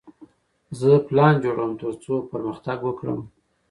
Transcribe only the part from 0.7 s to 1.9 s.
زه پلان جوړوم